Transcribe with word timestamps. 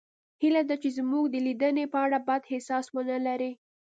هیله 0.41 0.61
ده 0.69 0.75
چې 0.83 0.89
زموږ 0.97 1.25
د 1.29 1.35
لیدنې 1.45 1.85
په 1.93 1.97
اړه 2.05 2.17
بد 2.27 2.41
احساس 2.53 2.85
ونلرئ 2.95 3.53